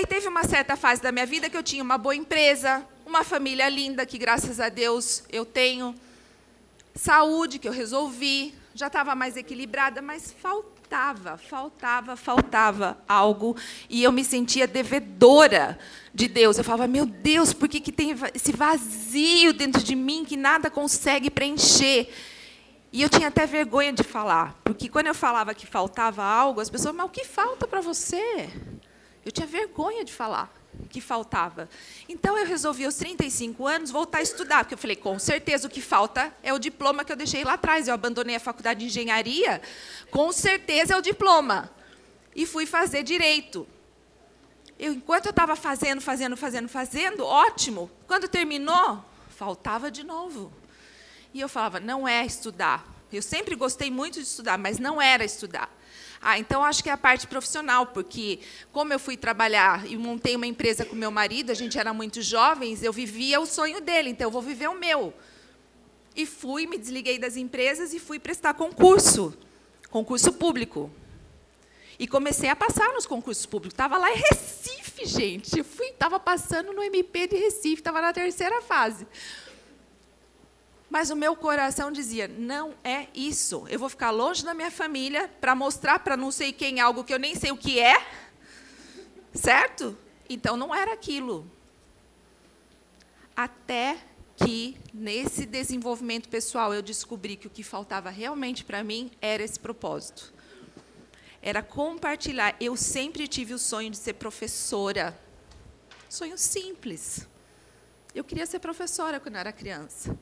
[0.00, 3.22] Daí teve uma certa fase da minha vida que eu tinha uma boa empresa, uma
[3.22, 5.94] família linda, que graças a Deus eu tenho,
[6.94, 13.54] saúde, que eu resolvi, já estava mais equilibrada, mas faltava, faltava, faltava algo.
[13.90, 15.78] E eu me sentia devedora
[16.14, 16.56] de Deus.
[16.56, 20.70] Eu falava, meu Deus, por que, que tem esse vazio dentro de mim que nada
[20.70, 22.08] consegue preencher?
[22.90, 26.70] E eu tinha até vergonha de falar, porque quando eu falava que faltava algo, as
[26.70, 28.48] pessoas, mas o que falta para você?
[29.24, 30.52] Eu tinha vergonha de falar
[30.88, 31.68] que faltava.
[32.08, 35.70] Então eu resolvi aos 35 anos voltar a estudar, porque eu falei, com certeza o
[35.70, 37.88] que falta é o diploma que eu deixei lá atrás.
[37.88, 39.60] Eu abandonei a faculdade de engenharia,
[40.10, 41.70] com certeza é o diploma.
[42.34, 43.66] E fui fazer direito.
[44.78, 47.90] Eu, enquanto eu estava fazendo, fazendo, fazendo, fazendo, ótimo.
[48.06, 50.52] Quando terminou, faltava de novo.
[51.34, 52.86] E eu falava, não é estudar.
[53.12, 55.68] Eu sempre gostei muito de estudar, mas não era estudar.
[56.22, 60.36] Ah, então acho que é a parte profissional, porque como eu fui trabalhar e montei
[60.36, 64.10] uma empresa com meu marido, a gente era muito jovens, eu vivia o sonho dele,
[64.10, 65.14] então eu vou viver o meu.
[66.14, 69.34] E fui, me desliguei das empresas e fui prestar concurso,
[69.90, 70.90] concurso público.
[71.98, 73.74] E comecei a passar nos concursos públicos.
[73.74, 75.58] Estava lá em Recife, gente.
[75.58, 79.06] Eu fui, estava passando no MP de Recife, estava na terceira fase.
[80.90, 83.64] Mas o meu coração dizia: não é isso.
[83.68, 87.14] Eu vou ficar longe da minha família para mostrar para não sei quem algo que
[87.14, 88.04] eu nem sei o que é.
[89.32, 89.96] Certo?
[90.28, 91.48] Então não era aquilo.
[93.36, 93.98] Até
[94.36, 99.60] que, nesse desenvolvimento pessoal, eu descobri que o que faltava realmente para mim era esse
[99.60, 100.32] propósito.
[101.40, 102.56] Era compartilhar.
[102.60, 105.18] Eu sempre tive o sonho de ser professora.
[106.08, 107.26] Sonho simples.
[108.14, 110.18] Eu queria ser professora quando eu era criança.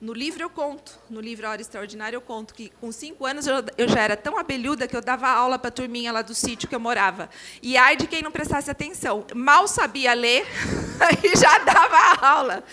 [0.00, 3.56] No livro eu conto, no livro Hora Extraordinária eu conto que com cinco anos eu,
[3.76, 6.66] eu já era tão abelhuda que eu dava aula para a turminha lá do sítio
[6.66, 7.28] que eu morava.
[7.62, 9.26] E ai de quem não prestasse atenção.
[9.34, 10.46] Mal sabia ler
[11.22, 12.64] e já dava aula.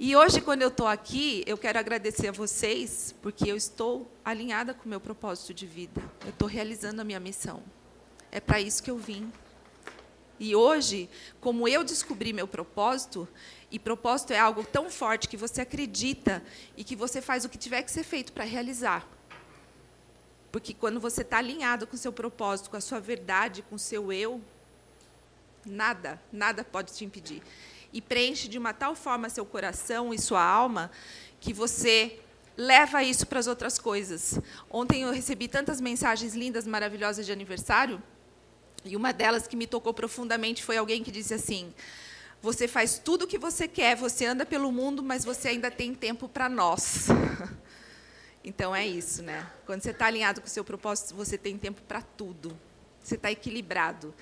[0.00, 4.72] E hoje, quando eu estou aqui, eu quero agradecer a vocês, porque eu estou alinhada
[4.72, 6.00] com o meu propósito de vida.
[6.22, 7.62] Eu estou realizando a minha missão.
[8.30, 9.32] É para isso que eu vim.
[10.40, 11.08] E hoje,
[11.40, 13.28] como eu descobri meu propósito,
[13.70, 16.42] e propósito é algo tão forte que você acredita
[16.76, 19.06] e que você faz o que tiver que ser feito para realizar.
[20.50, 23.78] Porque quando você está alinhado com o seu propósito, com a sua verdade, com o
[23.78, 24.40] seu eu,
[25.66, 27.42] nada, nada pode te impedir.
[27.92, 30.90] E preenche de uma tal forma seu coração e sua alma
[31.40, 32.18] que você
[32.56, 34.40] leva isso para as outras coisas.
[34.70, 38.02] Ontem eu recebi tantas mensagens lindas, maravilhosas de aniversário,
[38.88, 41.72] e uma delas que me tocou profundamente foi alguém que disse assim:
[42.40, 45.94] você faz tudo o que você quer, você anda pelo mundo, mas você ainda tem
[45.94, 47.08] tempo para nós.
[48.44, 49.46] Então é isso, né?
[49.66, 52.58] Quando você está alinhado com o seu propósito, você tem tempo para tudo.
[53.02, 54.14] Você está equilibrado.